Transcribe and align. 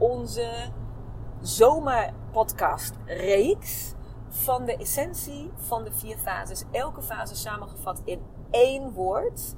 onze 0.00 0.70
zomerpodcast 1.40 2.94
reeks 3.06 3.94
van 4.28 4.64
de 4.64 4.76
essentie 4.76 5.50
van 5.54 5.84
de 5.84 5.92
vier 5.92 6.16
fases. 6.16 6.64
Elke 6.70 7.02
fase 7.02 7.36
samengevat 7.36 8.02
in 8.04 8.22
één 8.50 8.92
woord. 8.92 9.54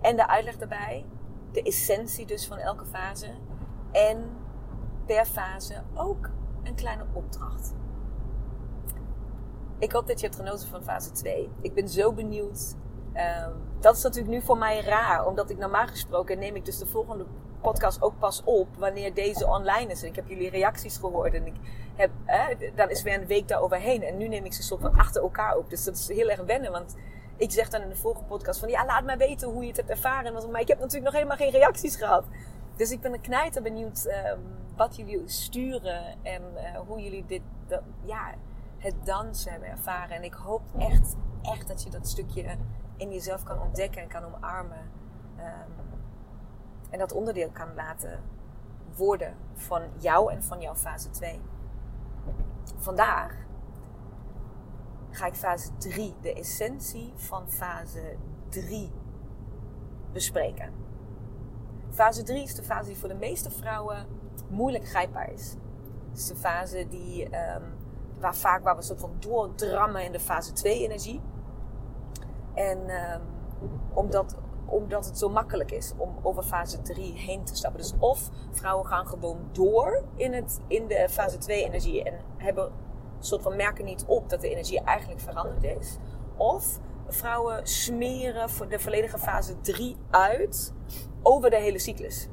En 0.00 0.16
de 0.16 0.28
uitleg 0.28 0.56
daarbij. 0.56 1.06
De 1.52 1.62
essentie 1.62 2.26
dus 2.26 2.46
van 2.46 2.58
elke 2.58 2.84
fase. 2.84 3.30
En 3.90 4.30
per 5.06 5.26
fase 5.26 5.82
ook 5.94 6.30
een 6.62 6.74
kleine 6.74 7.04
opdracht. 7.12 7.74
Ik 9.78 9.92
hoop 9.92 10.06
dat 10.06 10.20
je 10.20 10.26
hebt 10.26 10.38
genoten 10.38 10.68
van 10.68 10.82
fase 10.82 11.10
2. 11.10 11.50
Ik 11.60 11.74
ben 11.74 11.88
zo 11.88 12.12
benieuwd. 12.12 12.74
Um, 13.14 13.52
dat 13.80 13.96
is 13.96 14.02
natuurlijk 14.02 14.32
nu 14.32 14.42
voor 14.42 14.58
mij 14.58 14.80
raar, 14.80 15.26
omdat 15.26 15.50
ik 15.50 15.58
normaal 15.58 15.86
gesproken 15.86 16.38
neem 16.38 16.56
ik 16.56 16.64
dus 16.64 16.78
de 16.78 16.86
volgende 16.86 17.26
podcast 17.62 18.02
ook 18.02 18.18
pas 18.18 18.42
op 18.44 18.68
wanneer 18.76 19.14
deze 19.14 19.46
online 19.46 19.90
is. 19.90 20.02
En 20.02 20.08
ik 20.08 20.16
heb 20.16 20.28
jullie 20.28 20.50
reacties 20.50 20.96
gehoord 20.96 21.34
en 21.34 21.46
ik 21.46 21.54
heb, 21.94 22.10
dan 22.74 22.90
is 22.90 23.02
weer 23.02 23.20
een 23.20 23.26
week 23.26 23.48
daaroverheen. 23.48 24.02
En 24.02 24.16
nu 24.16 24.28
neem 24.28 24.44
ik 24.44 24.52
ze 24.52 24.62
soort 24.62 24.80
van 24.80 24.98
achter 24.98 25.22
elkaar 25.22 25.56
op. 25.56 25.70
Dus 25.70 25.84
dat 25.84 25.96
is 25.96 26.08
heel 26.08 26.28
erg 26.28 26.40
wennen, 26.40 26.72
want 26.72 26.96
ik 27.36 27.50
zeg 27.50 27.68
dan 27.68 27.80
in 27.82 27.88
de 27.88 27.96
volgende 27.96 28.28
podcast 28.28 28.60
van 28.60 28.68
ja, 28.68 28.84
laat 28.84 29.04
mij 29.04 29.16
weten 29.16 29.48
hoe 29.48 29.62
je 29.62 29.68
het 29.68 29.76
hebt 29.76 29.90
ervaren. 29.90 30.50
Maar 30.50 30.60
ik 30.60 30.68
heb 30.68 30.78
natuurlijk 30.78 31.04
nog 31.04 31.14
helemaal 31.14 31.36
geen 31.36 31.50
reacties 31.50 31.96
gehad. 31.96 32.24
Dus 32.76 32.90
ik 32.90 33.00
ben 33.00 33.20
knijter 33.20 33.62
benieuwd 33.62 34.06
um, 34.06 34.40
wat 34.76 34.96
jullie 34.96 35.22
sturen 35.24 36.16
en 36.22 36.42
uh, 36.54 36.78
hoe 36.86 37.00
jullie 37.02 37.24
dit, 37.26 37.42
ja, 38.04 38.34
het 38.78 38.94
dansen 39.04 39.50
hebben 39.50 39.68
ervaren. 39.68 40.16
En 40.16 40.22
ik 40.22 40.34
hoop 40.34 40.62
echt, 40.78 41.16
echt 41.42 41.68
dat 41.68 41.82
je 41.82 41.90
dat 41.90 42.08
stukje 42.08 42.56
in 42.96 43.12
jezelf 43.12 43.42
kan 43.42 43.60
ontdekken 43.60 44.02
en 44.02 44.08
kan 44.08 44.24
omarmen. 44.34 44.90
Um, 45.38 45.81
en 46.92 46.98
dat 46.98 47.12
onderdeel 47.12 47.50
kan 47.50 47.74
laten 47.74 48.20
worden 48.96 49.34
van 49.54 49.82
jou 49.96 50.32
en 50.32 50.42
van 50.42 50.60
jouw 50.60 50.74
fase 50.74 51.10
2. 51.10 51.40
Vandaag 52.76 53.34
ga 55.10 55.26
ik 55.26 55.34
fase 55.34 55.76
3, 55.76 56.14
de 56.20 56.34
essentie 56.34 57.12
van 57.14 57.50
fase 57.50 58.16
3, 58.48 58.92
bespreken. 60.12 60.72
Fase 61.90 62.22
3 62.22 62.42
is 62.42 62.54
de 62.54 62.62
fase 62.62 62.88
die 62.88 62.98
voor 62.98 63.08
de 63.08 63.14
meeste 63.14 63.50
vrouwen 63.50 64.06
moeilijk 64.48 64.88
grijpbaar 64.88 65.32
is. 65.32 65.56
Het 66.08 66.18
is 66.18 66.26
de 66.26 66.36
fase 66.36 66.86
die, 66.88 67.24
um, 67.24 67.62
waar 68.18 68.36
vaak 68.36 68.62
waar 68.62 68.76
we 68.76 68.82
soort 68.82 69.00
van 69.00 69.16
doordrammen 69.18 70.04
in 70.04 70.12
de 70.12 70.20
fase 70.20 70.52
2 70.52 70.82
energie. 70.82 71.20
En 72.54 72.78
um, 72.90 73.22
omdat 73.94 74.36
omdat 74.72 75.04
het 75.04 75.18
zo 75.18 75.28
makkelijk 75.28 75.70
is 75.70 75.92
om 75.96 76.18
over 76.22 76.42
fase 76.42 76.82
3 76.82 77.12
heen 77.12 77.44
te 77.44 77.54
stappen. 77.54 77.80
Dus 77.80 77.94
of 77.98 78.30
vrouwen 78.50 78.86
gaan 78.86 79.06
gewoon 79.06 79.48
door 79.52 80.04
in, 80.16 80.32
het, 80.32 80.60
in 80.66 80.86
de 80.86 81.06
fase 81.10 81.38
2 81.38 81.64
energie 81.64 82.02
en 82.02 82.14
hebben 82.36 82.72
soort 83.24 83.42
van 83.42 83.56
merken 83.56 83.84
niet 83.84 84.04
op 84.06 84.28
dat 84.28 84.40
de 84.40 84.50
energie 84.50 84.82
eigenlijk 84.82 85.20
veranderd 85.20 85.64
is. 85.64 85.98
Of 86.36 86.78
vrouwen 87.08 87.66
smeren 87.66 88.50
voor 88.50 88.68
de 88.68 88.78
volledige 88.78 89.18
fase 89.18 89.60
3 89.60 89.96
uit 90.10 90.74
over 91.22 91.50
de 91.50 91.56
hele 91.56 91.78
cyclus. 91.78 92.28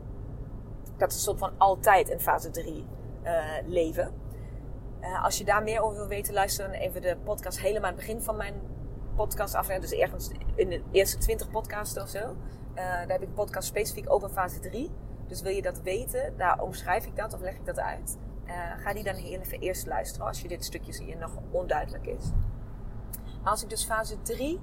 Dat 0.97 1.09
is 1.09 1.15
een 1.15 1.21
soort 1.21 1.39
van 1.39 1.51
altijd 1.57 2.09
in 2.09 2.19
fase 2.19 2.49
3 2.49 2.85
uh, 3.23 3.57
eh, 3.57 3.67
leven. 3.67 4.13
Uh, 5.01 5.23
als 5.23 5.37
je 5.37 5.43
daar 5.43 5.63
meer 5.63 5.81
over 5.81 5.97
wil 5.97 6.07
weten, 6.07 6.33
luister 6.33 6.67
dan 6.67 6.73
even 6.75 7.01
de 7.01 7.17
podcast 7.23 7.59
helemaal 7.59 7.89
aan 7.89 7.95
het 7.95 8.05
begin 8.05 8.21
van 8.21 8.35
mijn 8.35 8.53
podcast 9.25 9.55
aflevering. 9.55 9.89
Dus 9.89 9.99
ergens 9.99 10.31
in 10.55 10.69
de 10.69 10.81
eerste 10.91 11.17
20 11.17 11.49
podcasts 11.49 11.97
of 11.97 12.09
zo. 12.09 12.19
Uh, 12.19 12.75
daar 12.75 13.07
heb 13.07 13.21
ik 13.21 13.27
een 13.27 13.33
podcast 13.33 13.67
specifiek 13.67 14.11
over 14.11 14.29
fase 14.29 14.59
3. 14.59 14.91
Dus 15.27 15.41
wil 15.41 15.51
je 15.51 15.61
dat 15.61 15.81
weten, 15.81 16.37
daar 16.37 16.61
omschrijf 16.61 17.05
ik 17.05 17.15
dat 17.15 17.33
of 17.33 17.41
leg 17.41 17.55
ik 17.55 17.65
dat 17.65 17.79
uit. 17.79 18.17
Uh, 18.45 18.53
ga 18.77 18.93
die 18.93 19.03
dan 19.03 19.15
heel 19.15 19.39
even 19.39 19.59
eerst 19.59 19.87
luisteren 19.87 20.27
als 20.27 20.41
je 20.41 20.47
dit 20.47 20.65
stukje 20.65 20.93
zie 20.93 21.07
je 21.07 21.15
nog 21.15 21.31
onduidelijk 21.51 22.05
is. 22.05 22.31
Als 23.43 23.63
ik 23.63 23.69
dus 23.69 23.85
fase 23.85 24.21
3 24.21 24.59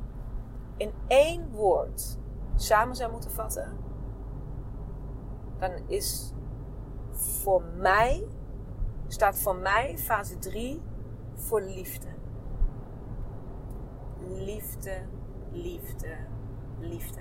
in 0.77 0.93
één 1.07 1.51
woord 1.51 2.19
samen 2.55 2.97
zou 2.97 3.13
moeten 3.13 3.31
vatten, 3.31 3.77
dan 5.59 5.73
is 5.87 6.33
voor 7.11 7.63
mij, 7.63 8.27
staat 9.09 9.39
voor 9.39 9.57
mij 9.57 9.99
fase 9.99 10.39
3 10.39 10.83
voor 11.35 11.61
liefde 11.61 12.17
liefde, 14.27 14.99
liefde, 15.51 16.17
liefde. 16.79 17.21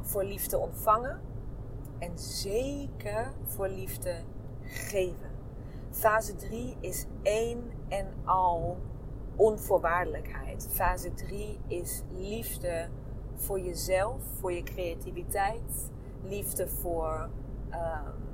Voor 0.00 0.24
liefde 0.24 0.58
ontvangen 0.58 1.20
en 1.98 2.18
zeker 2.18 3.32
voor 3.44 3.68
liefde 3.68 4.22
geven. 4.62 5.30
Fase 5.90 6.36
3 6.36 6.76
is 6.80 7.06
één 7.22 7.70
en 7.88 8.06
al 8.24 8.78
onvoorwaardelijkheid. 9.36 10.68
Fase 10.70 11.14
3 11.14 11.58
is 11.66 12.02
liefde 12.16 12.88
voor 13.34 13.60
jezelf, 13.60 14.22
voor 14.38 14.52
je 14.52 14.62
creativiteit, 14.62 15.90
liefde 16.22 16.68
voor. 16.68 17.28
Um, 17.70 18.28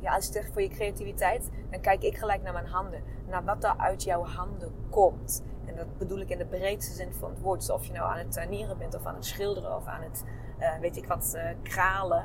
ja, 0.00 0.14
als 0.14 0.26
je 0.26 0.32
zegt 0.32 0.52
voor 0.52 0.62
je 0.62 0.68
creativiteit, 0.68 1.50
dan 1.70 1.80
kijk 1.80 2.02
ik 2.02 2.16
gelijk 2.16 2.42
naar 2.42 2.52
mijn 2.52 2.66
handen. 2.66 3.02
Naar 3.28 3.44
wat 3.44 3.64
er 3.64 3.76
uit 3.76 4.02
jouw 4.02 4.24
handen 4.24 4.72
komt. 4.90 5.42
En 5.72 5.78
dat 5.78 5.98
bedoel 5.98 6.20
ik 6.20 6.28
in 6.28 6.38
de 6.38 6.46
breedste 6.46 6.94
zin 6.94 7.12
van 7.12 7.30
het 7.30 7.40
woord. 7.40 7.60
Dus 7.60 7.70
of 7.70 7.84
je 7.84 7.92
nou 7.92 8.10
aan 8.10 8.18
het 8.18 8.32
tuinieren 8.32 8.78
bent, 8.78 8.94
of 8.94 9.06
aan 9.06 9.14
het 9.14 9.26
schilderen, 9.26 9.76
of 9.76 9.86
aan 9.86 10.02
het, 10.02 10.24
uh, 10.58 10.78
weet 10.78 10.96
ik 10.96 11.06
wat, 11.06 11.32
uh, 11.36 11.44
kralen. 11.62 12.24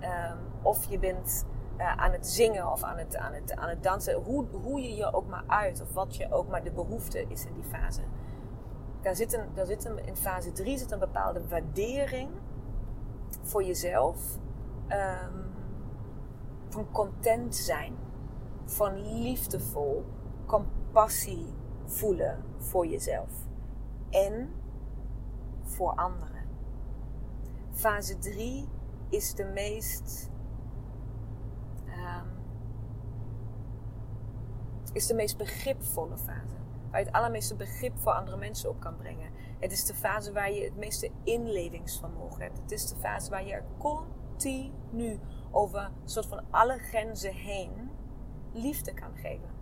Um, 0.00 0.38
of 0.62 0.84
je 0.84 0.98
bent 0.98 1.46
uh, 1.78 1.96
aan 1.96 2.12
het 2.12 2.26
zingen 2.26 2.72
of 2.72 2.82
aan 2.82 2.98
het, 2.98 3.16
aan 3.16 3.32
het, 3.32 3.56
aan 3.56 3.68
het 3.68 3.82
dansen. 3.82 4.14
Hoe, 4.14 4.46
hoe 4.62 4.80
je 4.80 4.94
je 4.94 5.12
ook 5.12 5.28
maar 5.28 5.44
uit, 5.46 5.80
of 5.80 5.92
wat 5.92 6.16
je 6.16 6.32
ook 6.32 6.48
maar 6.48 6.64
de 6.64 6.70
behoefte 6.70 7.24
is 7.28 7.44
in 7.44 7.54
die 7.54 7.64
fase. 7.64 8.02
Daar 9.00 9.16
zit 9.16 9.32
een, 9.32 9.48
daar 9.54 9.66
zit 9.66 9.84
een, 9.84 10.06
in 10.06 10.16
fase 10.16 10.52
3 10.52 10.78
zit 10.78 10.90
een 10.90 10.98
bepaalde 10.98 11.48
waardering 11.48 12.30
voor 13.42 13.64
jezelf. 13.64 14.38
Um, 14.88 15.46
van 16.68 16.90
content 16.90 17.56
zijn. 17.56 17.96
Van 18.64 19.20
liefdevol, 19.22 20.04
compassie 20.46 21.46
voelen 21.88 22.44
voor 22.58 22.86
jezelf. 22.86 23.30
En 24.10 24.50
voor 25.62 25.90
anderen. 25.90 26.46
Fase 27.72 28.18
3 28.18 28.68
is 29.08 29.34
de 29.34 29.44
meest. 29.44 30.30
Um, 31.86 32.36
is 34.92 35.06
de 35.06 35.14
meest 35.14 35.36
begripvolle 35.36 36.18
fase. 36.18 36.56
Waar 36.90 37.00
je 37.00 37.06
het 37.06 37.14
allermeeste 37.14 37.54
begrip 37.54 37.98
voor 37.98 38.12
andere 38.12 38.36
mensen 38.36 38.70
op 38.70 38.80
kan 38.80 38.96
brengen. 38.96 39.30
Het 39.60 39.72
is 39.72 39.84
de 39.84 39.94
fase 39.94 40.32
waar 40.32 40.52
je 40.52 40.64
het 40.64 40.76
meeste 40.76 41.10
inlevingsvermogen 41.22 42.42
hebt. 42.42 42.58
Het 42.58 42.70
is 42.70 42.88
de 42.88 42.96
fase 42.96 43.30
waar 43.30 43.46
je 43.46 43.52
er 43.52 43.64
continu 43.78 45.20
over 45.50 45.80
een 45.80 46.08
soort 46.08 46.26
van 46.26 46.44
alle 46.50 46.78
grenzen 46.78 47.34
heen 47.34 47.90
liefde 48.52 48.94
kan 48.94 49.16
geven. 49.16 49.57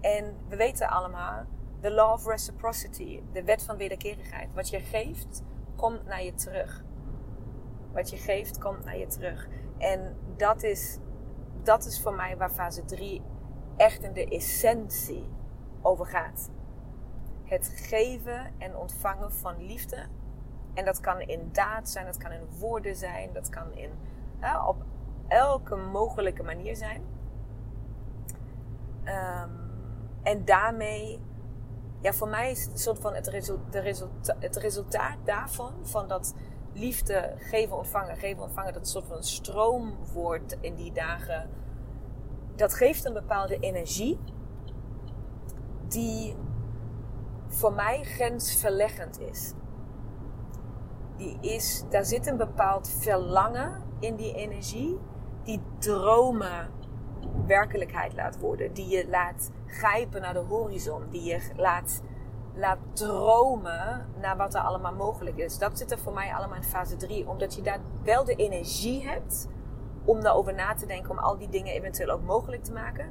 En 0.00 0.36
we 0.48 0.56
weten 0.56 0.88
allemaal, 0.88 1.44
de 1.80 1.90
law 1.90 2.12
of 2.12 2.26
reciprocity, 2.26 3.22
de 3.32 3.44
wet 3.44 3.62
van 3.62 3.76
wederkerigheid. 3.76 4.48
Wat 4.54 4.68
je 4.68 4.80
geeft, 4.80 5.42
komt 5.76 6.04
naar 6.04 6.22
je 6.22 6.34
terug. 6.34 6.84
Wat 7.92 8.10
je 8.10 8.16
geeft, 8.16 8.58
komt 8.58 8.84
naar 8.84 8.98
je 8.98 9.06
terug. 9.06 9.48
En 9.78 10.16
dat 10.36 10.62
is 10.62 10.98
dat 11.62 11.84
is 11.84 12.00
voor 12.00 12.14
mij 12.14 12.36
waar 12.36 12.50
fase 12.50 12.84
3 12.84 13.22
echt 13.76 14.02
in 14.02 14.12
de 14.12 14.28
essentie 14.28 15.28
over 15.82 16.06
gaat. 16.06 16.50
Het 17.44 17.72
geven 17.76 18.52
en 18.58 18.76
ontvangen 18.76 19.32
van 19.32 19.66
liefde. 19.66 20.06
En 20.74 20.84
dat 20.84 21.00
kan 21.00 21.20
in 21.20 21.48
daad 21.52 21.88
zijn, 21.88 22.06
dat 22.06 22.16
kan 22.16 22.30
in 22.30 22.46
woorden 22.58 22.96
zijn, 22.96 23.32
dat 23.32 23.48
kan 23.48 23.72
in, 23.74 23.90
op 24.66 24.84
elke 25.28 25.76
mogelijke 25.76 26.42
manier 26.42 26.76
zijn. 26.76 27.02
Um, 29.04 29.59
en 30.22 30.44
daarmee, 30.44 31.20
ja, 32.00 32.12
voor 32.12 32.28
mij 32.28 32.50
is 32.50 32.64
het 32.64 32.80
soort 32.80 32.98
van 32.98 33.14
het, 33.14 33.24
de 33.70 34.08
het 34.38 34.56
resultaat 34.56 35.16
daarvan, 35.24 35.72
van 35.82 36.08
dat 36.08 36.34
liefde 36.72 37.34
geven, 37.36 37.76
ontvangen, 37.76 38.16
geven, 38.16 38.42
ontvangen, 38.42 38.72
dat 38.72 38.88
soort 38.88 39.06
van 39.06 39.22
stroom 39.22 39.96
wordt 40.12 40.56
in 40.60 40.74
die 40.74 40.92
dagen. 40.92 41.50
Dat 42.56 42.74
geeft 42.74 43.04
een 43.04 43.12
bepaalde 43.12 43.58
energie 43.58 44.18
die 45.88 46.36
voor 47.48 47.72
mij 47.72 48.02
grensverleggend 48.04 49.20
is. 49.20 49.52
Die 51.16 51.38
is, 51.40 51.84
daar 51.90 52.04
zit 52.04 52.26
een 52.26 52.36
bepaald 52.36 52.88
verlangen 52.88 53.82
in 54.00 54.16
die 54.16 54.34
energie, 54.34 54.98
die 55.42 55.62
dromen 55.78 56.79
werkelijkheid 57.46 58.14
laat 58.14 58.38
worden. 58.38 58.72
Die 58.72 58.88
je 58.88 59.08
laat 59.08 59.50
grijpen 59.66 60.20
naar 60.20 60.34
de 60.34 60.38
horizon. 60.38 61.02
Die 61.10 61.22
je 61.22 61.40
laat, 61.56 62.02
laat 62.54 62.78
dromen 62.92 64.06
naar 64.20 64.36
wat 64.36 64.54
er 64.54 64.60
allemaal 64.60 64.94
mogelijk 64.94 65.36
is. 65.36 65.58
Dat 65.58 65.78
zit 65.78 65.90
er 65.90 65.98
voor 65.98 66.12
mij 66.12 66.34
allemaal 66.34 66.56
in 66.56 66.62
fase 66.62 66.96
3. 66.96 67.28
Omdat 67.28 67.54
je 67.54 67.62
daar 67.62 67.80
wel 68.04 68.24
de 68.24 68.34
energie 68.34 69.08
hebt 69.08 69.48
om 70.04 70.20
daarover 70.20 70.54
na 70.54 70.74
te 70.74 70.86
denken. 70.86 71.10
Om 71.10 71.18
al 71.18 71.38
die 71.38 71.48
dingen 71.48 71.72
eventueel 71.72 72.10
ook 72.10 72.22
mogelijk 72.22 72.64
te 72.64 72.72
maken. 72.72 73.10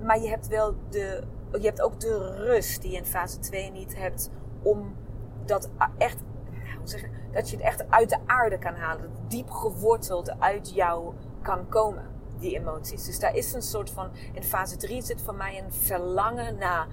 Maar 0.00 0.20
je 0.20 0.28
hebt 0.28 0.48
wel 0.48 0.74
de, 0.90 1.22
je 1.52 1.66
hebt 1.66 1.82
ook 1.82 2.00
de 2.00 2.34
rust 2.36 2.82
die 2.82 2.90
je 2.90 2.96
in 2.96 3.04
fase 3.04 3.38
2 3.38 3.70
niet 3.70 3.96
hebt. 3.96 4.30
Om 4.62 4.96
dat 5.44 5.70
echt, 5.98 6.18
dat 7.32 7.50
je 7.50 7.56
het 7.56 7.64
echt 7.64 7.90
uit 7.90 8.08
de 8.08 8.18
aarde 8.26 8.58
kan 8.58 8.74
halen. 8.74 9.02
Dat 9.02 9.30
diep 9.30 9.50
geworteld 9.50 10.40
uit 10.40 10.74
jou 10.74 11.14
kan 11.42 11.68
komen 11.68 12.11
die 12.42 12.58
emoties. 12.58 13.04
Dus 13.04 13.18
daar 13.18 13.34
is 13.34 13.52
een 13.52 13.62
soort 13.62 13.90
van, 13.90 14.10
in 14.32 14.42
fase 14.42 14.76
3 14.76 15.02
zit 15.02 15.22
voor 15.22 15.34
mij 15.34 15.62
een 15.64 15.72
verlangen 15.72 16.58
naar 16.58 16.86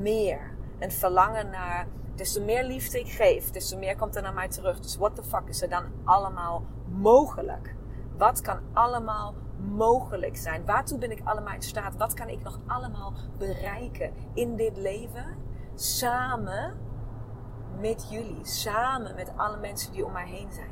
meer. 0.00 0.54
Een 0.78 0.92
verlangen 0.92 1.50
naar, 1.50 1.86
des 2.14 2.32
te 2.32 2.40
meer 2.40 2.64
liefde 2.64 3.00
ik 3.00 3.08
geef, 3.08 3.50
des 3.50 3.68
te 3.68 3.76
meer 3.76 3.96
komt 3.96 4.16
er 4.16 4.22
naar 4.22 4.34
mij 4.34 4.48
terug. 4.48 4.80
Dus 4.80 4.96
what 4.96 5.14
the 5.14 5.22
fuck 5.22 5.48
is 5.48 5.62
er 5.62 5.68
dan 5.68 5.84
allemaal 6.04 6.64
mogelijk? 6.86 7.74
Wat 8.16 8.40
kan 8.40 8.58
allemaal 8.72 9.34
mogelijk 9.74 10.36
zijn? 10.36 10.64
Waartoe 10.64 10.98
ben 10.98 11.10
ik 11.10 11.20
allemaal 11.24 11.54
in 11.54 11.62
staat? 11.62 11.96
Wat 11.96 12.14
kan 12.14 12.28
ik 12.28 12.42
nog 12.42 12.58
allemaal 12.66 13.12
bereiken 13.38 14.12
in 14.34 14.56
dit 14.56 14.76
leven? 14.76 15.36
Samen 15.74 16.76
met 17.80 18.06
jullie, 18.10 18.44
samen 18.44 19.14
met 19.14 19.32
alle 19.36 19.56
mensen 19.56 19.92
die 19.92 20.04
om 20.04 20.12
mij 20.12 20.28
heen 20.28 20.52
zijn. 20.52 20.70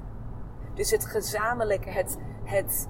Dus 0.75 0.91
het 0.91 1.07
gezamenlijke, 1.07 1.91
het, 1.91 2.19
het 2.45 2.89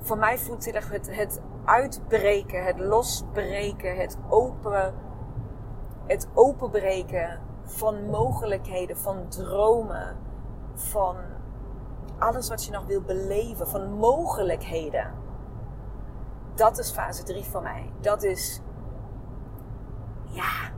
voor 0.00 0.18
mij 0.18 0.38
voelt 0.38 0.64
het, 0.64 1.16
het 1.16 1.40
uitbreken, 1.64 2.64
het 2.64 2.78
losbreken, 2.78 3.96
het 3.96 4.18
open, 4.28 4.94
het 6.06 6.28
openbreken 6.34 7.40
van 7.64 8.10
mogelijkheden, 8.10 8.96
van 8.96 9.28
dromen, 9.28 10.16
van 10.74 11.16
alles 12.18 12.48
wat 12.48 12.64
je 12.64 12.70
nog 12.70 12.86
wil 12.86 13.02
beleven, 13.02 13.68
van 13.68 13.92
mogelijkheden. 13.92 15.12
Dat 16.54 16.78
is 16.78 16.90
fase 16.90 17.22
3 17.22 17.44
voor 17.44 17.62
mij. 17.62 17.92
Dat 18.00 18.22
is, 18.22 18.60
ja, 20.24 20.70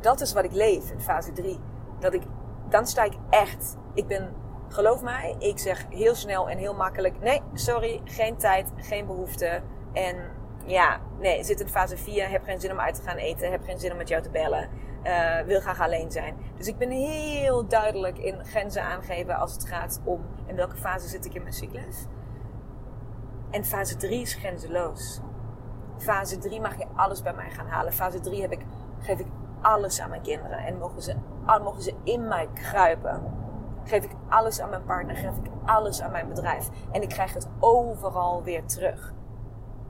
dat 0.00 0.20
is 0.20 0.32
wat 0.32 0.44
ik 0.44 0.52
leef 0.52 0.90
in 0.90 1.00
fase 1.00 1.32
3. 1.32 1.58
Dat 1.98 2.12
ik, 2.14 2.22
dan 2.68 2.86
sta 2.86 3.02
ik 3.02 3.16
echt, 3.30 3.76
ik 3.94 4.06
ben 4.06 4.34
Geloof 4.68 5.02
mij, 5.02 5.36
ik 5.38 5.58
zeg 5.58 5.86
heel 5.90 6.14
snel 6.14 6.48
en 6.48 6.58
heel 6.58 6.74
makkelijk: 6.74 7.20
nee, 7.20 7.40
sorry, 7.54 8.00
geen 8.04 8.36
tijd, 8.36 8.72
geen 8.76 9.06
behoefte. 9.06 9.60
En 9.92 10.16
ja, 10.64 11.00
nee, 11.18 11.44
zit 11.44 11.60
in 11.60 11.68
fase 11.68 11.96
4, 11.96 12.30
heb 12.30 12.44
geen 12.44 12.60
zin 12.60 12.70
om 12.70 12.80
uit 12.80 12.94
te 12.94 13.02
gaan 13.02 13.16
eten, 13.16 13.50
heb 13.50 13.64
geen 13.64 13.78
zin 13.78 13.90
om 13.90 13.96
met 13.96 14.08
jou 14.08 14.22
te 14.22 14.30
bellen, 14.30 14.68
uh, 15.04 15.40
wil 15.40 15.60
graag 15.60 15.80
alleen 15.80 16.10
zijn. 16.10 16.36
Dus 16.56 16.66
ik 16.66 16.78
ben 16.78 16.90
heel 16.90 17.68
duidelijk 17.68 18.18
in 18.18 18.44
grenzen 18.44 18.82
aangeven 18.82 19.36
als 19.36 19.52
het 19.52 19.68
gaat 19.68 20.00
om 20.04 20.24
in 20.46 20.56
welke 20.56 20.76
fase 20.76 21.08
zit 21.08 21.24
ik 21.24 21.34
in 21.34 21.42
mijn 21.42 21.54
cyclus. 21.54 22.06
En 23.50 23.64
fase 23.64 23.96
3 23.96 24.20
is 24.20 24.34
grenzeloos. 24.34 25.20
Fase 25.98 26.38
3 26.38 26.60
mag 26.60 26.78
je 26.78 26.86
alles 26.94 27.22
bij 27.22 27.34
mij 27.34 27.50
gaan 27.50 27.66
halen. 27.66 27.92
Fase 27.92 28.20
3 28.20 28.40
heb 28.40 28.52
ik, 28.52 28.60
geef 28.98 29.18
ik 29.18 29.26
alles 29.60 30.00
aan 30.00 30.10
mijn 30.10 30.22
kinderen 30.22 30.58
en 30.58 30.78
mogen 30.78 31.02
ze, 31.02 31.14
mogen 31.62 31.82
ze 31.82 31.94
in 32.04 32.28
mij 32.28 32.48
kruipen 32.54 33.22
geef 33.88 34.04
ik 34.04 34.10
alles 34.28 34.60
aan 34.60 34.70
mijn 34.70 34.84
partner, 34.84 35.16
geef 35.16 35.36
ik 35.36 35.50
alles 35.64 36.02
aan 36.02 36.10
mijn 36.10 36.28
bedrijf. 36.28 36.68
En 36.92 37.02
ik 37.02 37.08
krijg 37.08 37.34
het 37.34 37.48
overal 37.60 38.42
weer 38.42 38.64
terug. 38.64 39.12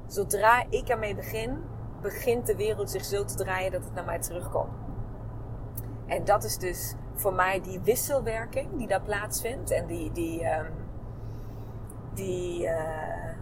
Zodra 0.07 0.65
ik 0.69 0.89
ermee 0.89 1.15
begin, 1.15 1.65
begint 2.01 2.47
de 2.47 2.57
wereld 2.57 2.91
zich 2.91 3.05
zo 3.05 3.25
te 3.25 3.35
draaien 3.35 3.73
dat 3.73 3.85
het 3.85 3.95
naar 3.95 4.05
mij 4.05 4.21
terugkomt. 4.21 4.73
En 6.07 6.25
dat 6.25 6.45
is 6.45 6.59
dus 6.59 6.95
voor 7.15 7.33
mij 7.33 7.61
die 7.61 7.81
wisselwerking 7.81 8.77
die 8.77 8.87
daar 8.87 9.03
plaatsvindt. 9.03 9.71
En 9.71 9.87
die, 9.87 10.13
die, 10.13 10.45
um, 10.45 10.73
die 12.15 12.63
uh, 12.63 13.33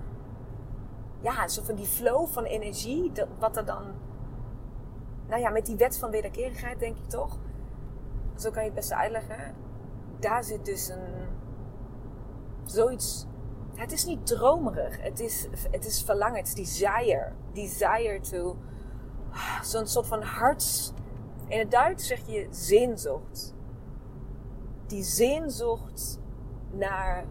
ja, 1.21 1.49
zo 1.49 1.63
van 1.63 1.75
die 1.75 1.87
flow 1.87 2.27
van 2.27 2.45
energie. 2.45 3.13
Dat, 3.13 3.29
wat 3.39 3.57
er 3.57 3.65
dan, 3.65 3.83
nou 5.29 5.41
ja, 5.41 5.51
met 5.51 5.67
die 5.67 5.77
wet 5.77 5.99
van 5.99 6.11
wederkerigheid 6.11 6.79
denk 6.79 6.97
ik 6.97 7.09
toch. 7.09 7.39
Zo 8.37 8.51
kan 8.51 8.63
je 8.63 8.69
het 8.69 8.79
best 8.79 8.93
uitleggen 8.93 9.65
daar 10.21 10.45
zit 10.45 10.65
dus 10.65 10.89
een. 10.89 11.29
zoiets. 12.65 13.27
Het 13.75 13.93
is 13.93 14.05
niet 14.05 14.27
dromerig. 14.27 15.03
Het 15.03 15.21
is, 15.21 15.49
het 15.71 15.87
is 15.87 16.03
verlangen. 16.03 16.39
Het 16.39 16.47
is 16.47 16.55
desire. 16.55 17.33
Desire 17.53 18.21
to. 18.21 18.57
Zo'n 19.63 19.87
soort 19.87 20.07
van 20.07 20.23
harts. 20.23 20.93
In 21.49 21.59
het 21.59 21.71
Duits 21.71 22.07
zeg 22.07 22.27
je 22.27 22.47
zeenzocht. 22.51 23.55
Die 24.87 25.03
zeenzocht 25.03 26.19
naar 26.71 27.25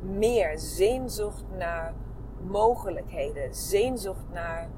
meer. 0.00 0.58
Zeenzocht 0.58 1.44
naar 1.56 1.94
mogelijkheden. 2.40 3.54
Zeenzocht 3.54 4.28
naar. 4.32 4.68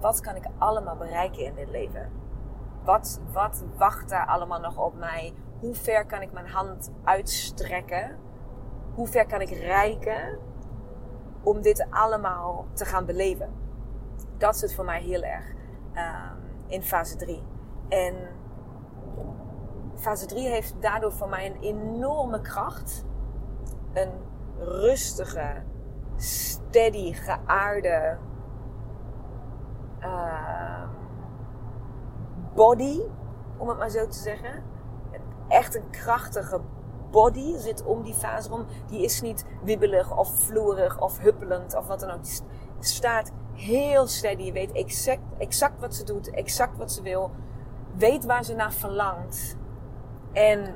Wat 0.00 0.20
kan 0.20 0.36
ik 0.36 0.44
allemaal 0.58 0.96
bereiken 0.96 1.44
in 1.44 1.54
dit 1.54 1.70
leven? 1.70 2.10
Wat, 2.84 3.20
wat 3.32 3.64
wacht 3.76 4.08
daar 4.08 4.26
allemaal 4.26 4.60
nog 4.60 4.78
op 4.78 4.94
mij? 4.94 5.34
Hoe 5.60 5.74
ver 5.74 6.06
kan 6.06 6.22
ik 6.22 6.32
mijn 6.32 6.48
hand 6.48 6.90
uitstrekken? 7.04 8.18
Hoe 8.94 9.06
ver 9.06 9.26
kan 9.26 9.40
ik 9.40 9.50
reiken 9.50 10.38
om 11.42 11.62
dit 11.62 11.86
allemaal 11.90 12.66
te 12.72 12.84
gaan 12.84 13.06
beleven? 13.06 13.52
Dat 14.36 14.56
zit 14.56 14.74
voor 14.74 14.84
mij 14.84 15.02
heel 15.02 15.22
erg 15.22 15.44
um, 15.94 16.42
in 16.66 16.82
fase 16.82 17.16
3. 17.16 17.42
En 17.88 18.14
fase 19.94 20.26
3 20.26 20.48
heeft 20.48 20.82
daardoor 20.82 21.12
voor 21.12 21.28
mij 21.28 21.46
een 21.46 21.60
enorme 21.60 22.40
kracht. 22.40 23.04
Een 23.92 24.12
rustige, 24.58 25.62
steady, 26.16 27.12
geaarde 27.12 28.18
uh, 30.00 30.88
body, 32.54 33.00
om 33.56 33.68
het 33.68 33.78
maar 33.78 33.90
zo 33.90 34.06
te 34.06 34.18
zeggen 34.18 34.74
echt 35.48 35.74
een 35.74 35.90
krachtige 35.90 36.60
body 37.10 37.56
zit 37.56 37.84
om 37.84 38.02
die 38.02 38.14
fase 38.14 38.52
om. 38.52 38.66
Die 38.86 39.02
is 39.02 39.20
niet 39.20 39.44
wibbelig 39.62 40.16
of 40.16 40.40
vloerig 40.40 41.00
of 41.00 41.18
huppelend 41.18 41.76
of 41.76 41.86
wat 41.86 42.00
dan 42.00 42.10
ook. 42.10 42.24
Die 42.24 42.40
staat 42.80 43.32
heel 43.52 44.06
steady. 44.06 44.42
Je 44.42 44.52
weet 44.52 44.72
exact, 44.72 45.22
exact 45.38 45.80
wat 45.80 45.94
ze 45.94 46.04
doet, 46.04 46.30
exact 46.30 46.78
wat 46.78 46.92
ze 46.92 47.02
wil. 47.02 47.30
Weet 47.94 48.24
waar 48.24 48.44
ze 48.44 48.54
naar 48.54 48.72
verlangt. 48.72 49.56
En 50.32 50.74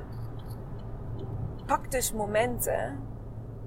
pak 1.65 1.91
dus 1.91 2.13
momenten 2.13 2.99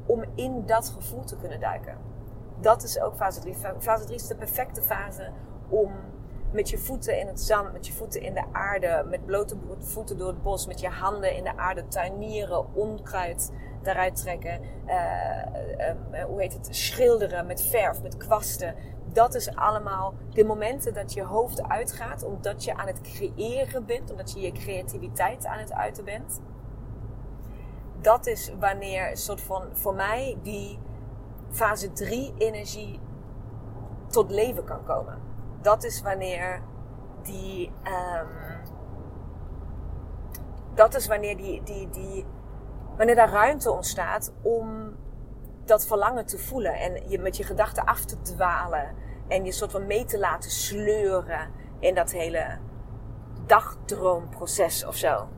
om 0.07 0.25
in 0.35 0.67
dat 0.67 0.89
gevoel 0.89 1.25
te 1.25 1.37
kunnen 1.37 1.61
duiken. 1.61 1.99
Dat 2.61 2.83
is 2.83 3.01
ook 3.01 3.17
fase 3.17 3.41
3. 3.41 3.55
Fase 3.79 4.05
3 4.05 4.17
is 4.17 4.27
de 4.27 4.37
perfecte 4.37 4.83
fase 4.83 5.31
om 5.69 5.93
met 6.55 6.71
je 6.71 6.79
voeten 6.79 7.19
in 7.19 7.27
het 7.27 7.41
zand, 7.41 7.73
met 7.73 7.87
je 7.87 7.93
voeten 7.93 8.21
in 8.21 8.35
de 8.35 8.45
aarde, 8.53 9.05
met 9.09 9.27
blote 9.27 9.57
voeten 9.79 10.19
door 10.19 10.29
het 10.29 10.43
bos, 10.43 10.67
met 10.67 10.81
je 10.81 10.89
handen 10.89 11.37
in 11.37 11.45
de 11.45 11.57
aarde 11.57 11.89
tuinieren, 11.89 12.75
onkruid 12.75 13.53
daaruit 13.83 14.17
trekken. 14.17 14.61
Uh, 14.87 16.25
hoe 16.27 16.41
heet 16.41 16.53
het? 16.53 16.69
Schilderen 16.71 17.47
met 17.47 17.63
verf, 17.63 18.03
met 18.03 18.17
kwasten. 18.17 18.75
Dat 19.13 19.35
is 19.35 19.57
allemaal 19.57 20.15
de 20.31 20.45
momenten 20.45 20.95
dat 20.95 21.13
je 21.13 21.23
hoofd 21.23 21.63
uitgaat, 21.63 22.25
omdat 22.25 22.65
je 22.65 22.77
aan 22.77 22.87
het 22.87 23.01
creëren 23.01 23.87
bent, 23.87 24.11
omdat 24.11 24.33
je 24.33 24.41
je 24.41 24.53
creativiteit 24.53 25.47
aan 25.47 25.59
het 25.59 25.73
uiten 25.73 26.05
bent. 26.05 26.41
Dat 28.01 28.27
is 28.27 28.53
wanneer 28.59 29.11
een 29.11 29.17
soort 29.17 29.41
van, 29.41 29.63
voor 29.73 29.95
mij, 29.95 30.39
die 30.43 30.79
fase 31.51 31.93
3 31.93 32.35
energie 32.39 33.01
tot 34.07 34.31
leven 34.31 34.65
kan 34.65 34.85
komen. 34.85 35.34
Dat 35.65 35.85
is 35.85 36.03
wanneer 36.03 36.63
die. 37.23 37.73
Um, 37.85 38.29
dat 40.75 40.95
is 40.95 41.07
wanneer 41.07 41.37
die, 41.37 41.63
die, 41.63 41.91
die. 41.91 42.27
Wanneer 42.97 43.15
daar 43.15 43.31
ruimte 43.31 43.71
ontstaat 43.71 44.33
om 44.43 44.97
dat 45.65 45.87
verlangen 45.87 46.27
te 46.27 46.39
voelen. 46.39 46.75
En 46.75 47.09
je 47.09 47.19
met 47.19 47.37
je 47.37 47.45
gedachten 47.45 47.85
af 47.85 48.05
te 48.05 48.21
dwalen. 48.21 48.95
En 49.29 49.45
je 49.45 49.53
soort 49.53 49.71
van 49.71 49.87
mee 49.87 50.05
te 50.05 50.19
laten 50.19 50.51
sleuren 50.51 51.51
in 51.79 51.95
dat 51.95 52.13
hele 52.13 52.59
dagdroomproces 53.47 54.85
of 54.85 54.97
zo. 54.97 55.29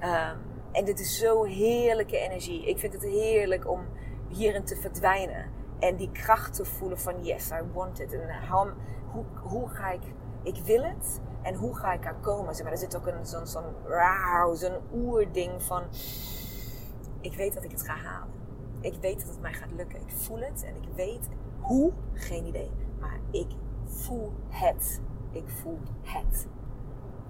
Um, 0.00 0.38
en 0.72 0.84
dit 0.84 1.00
is 1.00 1.18
zo 1.18 1.44
heerlijke 1.44 2.18
energie. 2.18 2.66
Ik 2.66 2.78
vind 2.78 2.92
het 2.92 3.02
heerlijk 3.02 3.70
om 3.70 3.86
hierin 4.28 4.64
te 4.64 4.76
verdwijnen. 4.76 5.50
En 5.78 5.96
die 5.96 6.10
kracht 6.12 6.54
te 6.54 6.64
voelen 6.64 6.98
van 6.98 7.24
yes, 7.24 7.50
I 7.50 7.62
want 7.72 8.00
it. 8.00 8.12
En 8.12 8.28
hoe, 9.12 9.24
hoe 9.42 9.68
ga 9.68 9.90
ik, 9.90 10.02
ik 10.42 10.56
wil 10.64 10.82
het. 10.82 11.20
En 11.42 11.54
hoe 11.54 11.76
ga 11.76 11.92
ik 11.92 12.04
er 12.04 12.14
komen? 12.14 12.54
Zeg 12.54 12.62
maar, 12.62 12.72
er 12.72 12.78
zit 12.78 12.96
ook 12.96 13.06
een 13.06 13.26
zo'n 13.26 13.46
zo'n 13.46 13.64
zo'n 14.54 14.78
oerding 14.92 15.62
van, 15.62 15.82
ik 17.20 17.34
weet 17.34 17.54
dat 17.54 17.64
ik 17.64 17.70
het 17.70 17.82
ga 17.82 17.94
halen. 17.94 18.34
Ik 18.80 18.94
weet 19.00 19.20
dat 19.20 19.28
het 19.28 19.40
mij 19.40 19.52
gaat 19.52 19.72
lukken. 19.72 20.00
Ik 20.00 20.10
voel 20.10 20.38
het 20.38 20.64
en 20.64 20.76
ik 20.76 20.88
weet 20.94 21.28
hoe, 21.60 21.92
geen 22.12 22.46
idee. 22.46 22.70
Maar 23.00 23.20
ik 23.30 23.50
voel 23.84 24.32
het. 24.48 25.00
Ik 25.30 25.48
voel 25.48 25.78
het. 26.02 26.48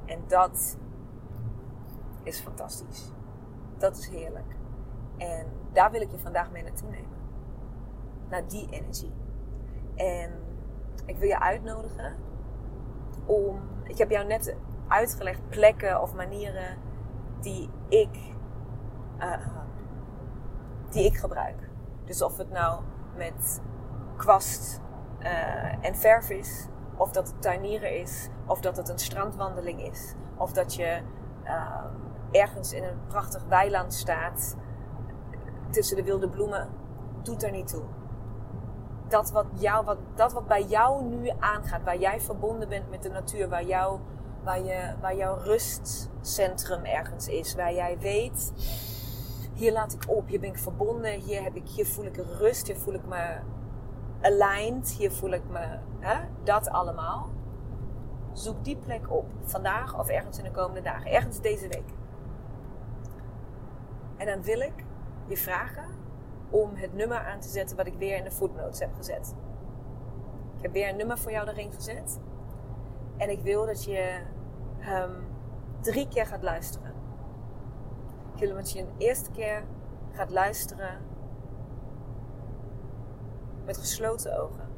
En 0.05 0.21
dat 0.27 0.79
is 2.23 2.41
fantastisch. 2.41 3.11
Dat 3.79 3.97
is 3.97 4.09
heerlijk. 4.09 4.57
En 5.17 5.47
daar 5.73 5.91
wil 5.91 6.01
ik 6.01 6.11
je 6.11 6.19
vandaag 6.19 6.51
mee 6.51 6.63
naartoe 6.63 6.91
nemen. 6.91 7.19
Naar 8.29 8.49
die 8.49 8.67
energie. 8.71 9.13
En 9.95 10.50
ik 11.07 11.17
wil 11.17 11.29
je 11.29 11.41
uitnodigen 11.41 12.17
om. 13.27 13.61
Ik 13.83 13.99
heb 13.99 14.11
jou 14.11 14.27
net 14.27 14.57
uitgelegd 14.89 15.49
plekken 15.49 16.03
of 16.03 16.15
manieren 16.15 16.79
die 17.41 17.71
ik, 17.89 18.35
uh, 19.19 19.47
die 20.91 21.05
ik 21.05 21.17
gebruik. 21.17 21.69
Dus 22.05 22.23
of 22.23 22.37
het 22.37 22.51
nou 22.51 22.83
met 23.17 23.61
kwast 24.17 24.81
uh, 25.21 25.85
en 25.85 25.97
verf 25.97 26.31
is, 26.31 26.67
of 26.97 27.11
dat 27.13 27.29
het 27.29 27.43
tuinieren 27.43 28.01
is, 28.01 28.29
of 28.47 28.61
dat 28.61 28.77
het 28.77 28.89
een 28.89 28.99
strandwandeling 28.99 29.83
is, 29.83 30.15
of 30.37 30.53
dat 30.53 30.75
je 30.75 31.01
uh, 31.45 31.85
ergens 32.31 32.73
in 32.73 32.85
een 32.85 33.07
prachtig 33.09 33.45
weiland 33.45 33.95
staat 33.95 34.57
tussen 35.71 35.97
de 35.97 36.05
wilde 36.05 36.29
bloemen, 36.29 36.69
doet 37.23 37.43
er 37.43 37.51
niet 37.51 37.69
toe. 37.69 37.85
Dat 39.11 39.31
wat, 39.31 39.47
jou, 39.53 39.85
wat, 39.85 39.99
dat 40.15 40.33
wat 40.33 40.47
bij 40.47 40.65
jou 40.65 41.05
nu 41.05 41.31
aangaat, 41.39 41.83
waar 41.85 41.99
jij 41.99 42.21
verbonden 42.21 42.69
bent 42.69 42.91
met 42.91 43.03
de 43.03 43.09
natuur, 43.09 43.49
waar, 43.49 43.65
jou, 43.65 43.99
waar, 44.43 44.65
je, 44.65 44.95
waar 45.01 45.17
jouw 45.17 45.37
rustcentrum 45.37 46.85
ergens 46.85 47.29
is, 47.29 47.55
waar 47.55 47.75
jij 47.75 47.99
weet, 47.99 48.53
hier 49.55 49.73
laat 49.73 49.93
ik 49.93 50.05
op, 50.09 50.29
hier 50.29 50.41
ben 50.41 50.49
ik 50.49 50.59
verbonden, 50.59 51.21
hier, 51.21 51.43
heb 51.43 51.55
ik, 51.55 51.69
hier 51.69 51.87
voel 51.87 52.05
ik 52.05 52.17
rust, 52.17 52.67
hier 52.67 52.77
voel 52.77 52.95
ik 52.95 53.07
me 53.07 53.39
aligned, 54.21 54.91
hier 54.91 55.13
voel 55.13 55.31
ik 55.31 55.43
me, 55.51 55.79
hè, 55.99 56.19
dat 56.45 56.69
allemaal. 56.69 57.29
Zoek 58.33 58.65
die 58.65 58.77
plek 58.77 59.11
op, 59.11 59.27
vandaag 59.45 59.99
of 59.99 60.09
ergens 60.09 60.39
in 60.39 60.45
de 60.45 60.51
komende 60.51 60.83
dagen, 60.83 61.11
ergens 61.11 61.41
deze 61.41 61.69
week. 61.69 61.89
En 64.17 64.27
dan 64.27 64.43
wil 64.43 64.61
ik 64.61 64.85
je 65.27 65.37
vragen 65.37 65.85
om 66.51 66.71
het 66.75 66.95
nummer 66.95 67.19
aan 67.19 67.41
te 67.41 67.49
zetten 67.49 67.77
wat 67.77 67.87
ik 67.87 67.95
weer 67.95 68.17
in 68.17 68.25
de 68.25 68.31
footnotes 68.31 68.79
heb 68.81 68.95
gezet. 68.95 69.35
Ik 70.57 70.63
heb 70.63 70.73
weer 70.73 70.89
een 70.89 70.97
nummer 70.97 71.19
voor 71.19 71.31
jou 71.31 71.49
erin 71.49 71.73
gezet. 71.73 72.21
En 73.17 73.31
ik 73.31 73.41
wil 73.41 73.67
dat 73.67 73.85
je 73.85 74.21
um, 74.89 75.27
drie 75.81 76.09
keer 76.09 76.27
gaat 76.27 76.43
luisteren. 76.43 76.93
Ik 78.35 78.41
wil 78.41 78.55
dat 78.55 78.73
je 78.73 78.81
een 78.81 78.95
eerste 78.99 79.31
keer 79.31 79.65
gaat 80.11 80.31
luisteren 80.31 80.99
met 83.65 83.77
gesloten 83.77 84.41
ogen. 84.41 84.69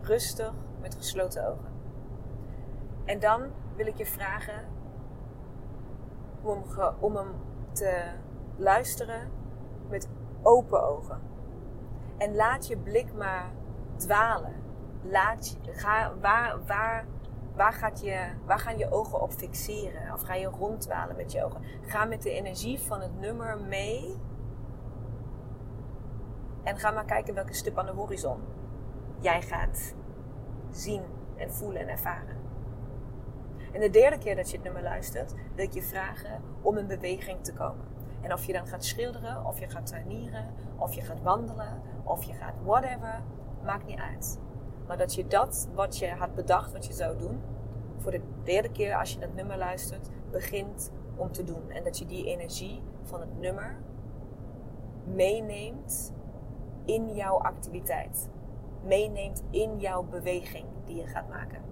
Rustig 0.00 0.52
met 0.80 0.94
gesloten 0.94 1.48
ogen. 1.48 1.72
En 3.04 3.18
dan 3.18 3.42
wil 3.76 3.86
ik 3.86 3.96
je 3.96 4.06
vragen 4.06 4.64
om, 6.42 6.64
om 6.98 7.16
hem 7.16 7.32
te 7.72 8.02
luisteren 8.56 9.30
met 9.88 10.08
open 10.42 10.82
ogen. 10.82 11.20
En 12.18 12.34
laat 12.34 12.66
je 12.66 12.76
blik 12.76 13.12
maar 13.14 13.50
dwalen. 13.96 14.54
Laat 15.02 15.58
ga, 15.62 16.12
waar, 16.20 16.64
waar, 16.66 17.06
waar, 17.54 17.72
gaat 17.72 18.00
je, 18.00 18.26
waar 18.44 18.58
gaan 18.58 18.78
je 18.78 18.90
ogen 18.90 19.20
op 19.20 19.32
fixeren? 19.32 20.12
Of 20.12 20.22
ga 20.22 20.34
je 20.34 20.46
ronddwalen 20.46 21.16
met 21.16 21.32
je 21.32 21.44
ogen? 21.44 21.62
Ga 21.82 22.04
met 22.04 22.22
de 22.22 22.30
energie 22.30 22.78
van 22.80 23.00
het 23.00 23.20
nummer 23.20 23.60
mee. 23.60 24.16
En 26.62 26.78
ga 26.78 26.90
maar 26.90 27.04
kijken 27.04 27.34
welke 27.34 27.54
stip 27.54 27.78
aan 27.78 27.86
de 27.86 27.92
horizon 27.92 28.40
jij 29.18 29.42
gaat 29.42 29.94
zien 30.70 31.02
en 31.36 31.52
voelen 31.52 31.80
en 31.80 31.88
ervaren. 31.88 32.36
En 33.72 33.80
de 33.80 33.90
derde 33.90 34.18
keer 34.18 34.36
dat 34.36 34.50
je 34.50 34.54
het 34.54 34.64
nummer 34.64 34.82
luistert, 34.82 35.34
wil 35.54 35.64
ik 35.64 35.72
je 35.72 35.82
vragen 35.82 36.42
om 36.62 36.78
in 36.78 36.86
beweging 36.86 37.44
te 37.44 37.52
komen. 37.52 37.95
En 38.20 38.32
of 38.32 38.44
je 38.44 38.52
dan 38.52 38.66
gaat 38.66 38.84
schilderen, 38.84 39.44
of 39.46 39.58
je 39.58 39.68
gaat 39.68 39.86
tuinieren, 39.86 40.54
of 40.76 40.94
je 40.94 41.00
gaat 41.00 41.22
wandelen, 41.22 41.82
of 42.04 42.24
je 42.24 42.32
gaat 42.32 42.54
whatever, 42.64 43.22
maakt 43.64 43.86
niet 43.86 43.98
uit. 43.98 44.38
Maar 44.86 44.96
dat 44.96 45.14
je 45.14 45.26
dat 45.26 45.68
wat 45.74 45.98
je 45.98 46.10
had 46.10 46.34
bedacht, 46.34 46.72
wat 46.72 46.86
je 46.86 46.92
zou 46.92 47.18
doen, 47.18 47.40
voor 47.98 48.10
de 48.10 48.20
derde 48.42 48.70
keer 48.70 48.94
als 48.94 49.12
je 49.12 49.20
dat 49.20 49.34
nummer 49.34 49.56
luistert, 49.56 50.08
begint 50.30 50.90
om 51.16 51.32
te 51.32 51.44
doen. 51.44 51.70
En 51.70 51.84
dat 51.84 51.98
je 51.98 52.06
die 52.06 52.26
energie 52.26 52.82
van 53.02 53.20
het 53.20 53.40
nummer 53.40 53.76
meeneemt 55.04 56.12
in 56.84 57.14
jouw 57.14 57.38
activiteit. 57.38 58.30
Meeneemt 58.84 59.42
in 59.50 59.78
jouw 59.78 60.02
beweging 60.02 60.66
die 60.84 60.96
je 60.96 61.06
gaat 61.06 61.28
maken. 61.28 61.62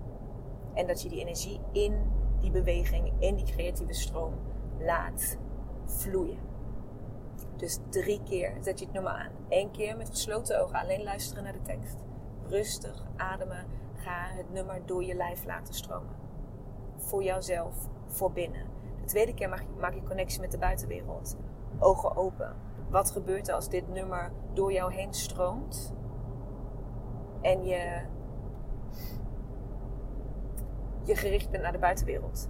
En 0.74 0.86
dat 0.86 1.02
je 1.02 1.08
die 1.08 1.20
energie 1.20 1.60
in 1.72 2.12
die 2.40 2.50
beweging, 2.50 3.12
in 3.18 3.34
die 3.34 3.44
creatieve 3.44 3.92
stroom 3.92 4.34
laat 4.78 5.38
vloeien. 5.94 6.38
Dus 7.56 7.78
drie 7.88 8.22
keer 8.22 8.52
zet 8.60 8.78
je 8.78 8.84
het 8.84 8.94
nummer 8.94 9.12
aan. 9.12 9.30
Eén 9.48 9.70
keer 9.70 9.96
met 9.96 10.08
gesloten 10.08 10.62
ogen, 10.62 10.78
alleen 10.78 11.02
luisteren 11.02 11.44
naar 11.44 11.52
de 11.52 11.62
tekst. 11.62 11.96
Rustig 12.48 13.04
ademen. 13.16 13.66
Ga 13.94 14.26
het 14.28 14.52
nummer 14.52 14.86
door 14.86 15.04
je 15.04 15.14
lijf 15.14 15.44
laten 15.44 15.74
stromen. 15.74 16.16
Voor 16.96 17.22
jouzelf, 17.22 17.88
voor 18.06 18.32
binnen. 18.32 18.66
De 19.00 19.04
tweede 19.04 19.34
keer 19.34 19.48
maak 19.80 19.94
je 19.94 20.02
connectie 20.02 20.40
met 20.40 20.50
de 20.50 20.58
buitenwereld. 20.58 21.36
Ogen 21.78 22.16
open. 22.16 22.56
Wat 22.90 23.10
gebeurt 23.10 23.48
er 23.48 23.54
als 23.54 23.68
dit 23.68 23.88
nummer 23.88 24.32
door 24.52 24.72
jou 24.72 24.92
heen 24.92 25.14
stroomt? 25.14 25.92
En 27.40 27.64
je 27.64 28.02
je 31.04 31.16
gericht 31.16 31.50
bent 31.50 31.62
naar 31.62 31.72
de 31.72 31.78
buitenwereld. 31.78 32.48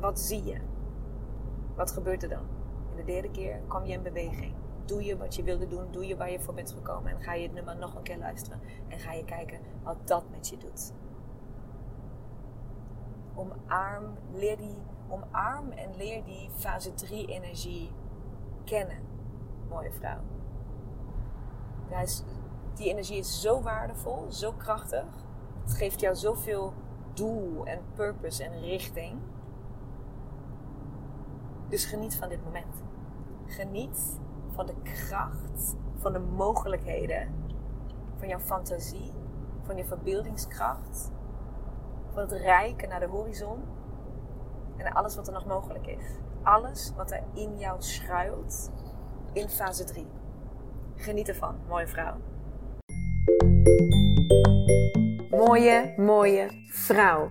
Wat 0.00 0.20
zie 0.20 0.44
je? 0.44 0.60
Wat 1.76 1.90
gebeurt 1.90 2.22
er 2.22 2.28
dan? 2.28 2.55
De 2.96 3.04
derde 3.04 3.30
keer 3.30 3.60
kom 3.68 3.84
je 3.84 3.92
in 3.92 4.02
beweging. 4.02 4.54
Doe 4.84 5.04
je 5.04 5.16
wat 5.16 5.34
je 5.34 5.42
wilde 5.42 5.66
doen, 5.66 5.92
doe 5.92 6.06
je 6.06 6.16
waar 6.16 6.30
je 6.30 6.40
voor 6.40 6.54
bent 6.54 6.72
gekomen 6.72 7.10
en 7.10 7.22
ga 7.22 7.34
je 7.34 7.42
het 7.42 7.52
nummer 7.52 7.76
nog 7.76 7.94
een 7.94 8.02
keer 8.02 8.18
luisteren 8.18 8.60
en 8.88 8.98
ga 8.98 9.12
je 9.12 9.24
kijken 9.24 9.60
wat 9.82 9.96
dat 10.04 10.24
met 10.30 10.48
je 10.48 10.56
doet. 10.56 10.92
Omarm, 13.34 14.14
leer 14.34 14.56
die, 14.56 14.78
omarm 15.08 15.70
en 15.70 15.96
leer 15.96 16.24
die 16.24 16.50
fase 16.54 16.94
3 16.94 17.26
energie 17.26 17.90
kennen, 18.64 18.98
mooie 19.68 19.92
vrouw. 19.92 20.20
Die 22.74 22.88
energie 22.90 23.18
is 23.18 23.40
zo 23.40 23.62
waardevol, 23.62 24.26
zo 24.28 24.52
krachtig. 24.52 25.04
Het 25.62 25.74
geeft 25.74 26.00
jou 26.00 26.14
zoveel 26.14 26.72
doel 27.14 27.66
en 27.66 27.80
purpose 27.94 28.44
en 28.44 28.60
richting. 28.60 29.18
Dus 31.68 31.84
geniet 31.84 32.16
van 32.16 32.28
dit 32.28 32.44
moment. 32.44 32.82
Geniet 33.46 34.20
van 34.50 34.66
de 34.66 34.74
kracht, 34.82 35.76
van 35.96 36.12
de 36.12 36.18
mogelijkheden, 36.18 37.34
van 38.16 38.28
jouw 38.28 38.38
fantasie, 38.38 39.12
van 39.62 39.76
je 39.76 39.84
verbeeldingskracht, 39.84 41.10
van 42.12 42.22
het 42.22 42.32
rijken 42.32 42.88
naar 42.88 43.00
de 43.00 43.06
horizon 43.06 43.62
en 44.76 44.92
alles 44.92 45.16
wat 45.16 45.26
er 45.26 45.32
nog 45.32 45.46
mogelijk 45.46 45.86
is. 45.86 46.04
Alles 46.42 46.92
wat 46.96 47.10
er 47.10 47.22
in 47.34 47.58
jou 47.58 47.82
schuilt 47.82 48.70
in 49.32 49.48
fase 49.48 49.84
3. 49.84 50.06
Geniet 50.94 51.28
ervan, 51.28 51.56
mooie 51.68 51.86
vrouw. 51.86 52.14
Mooie, 55.30 55.94
mooie 55.96 56.48
vrouw. 56.70 57.30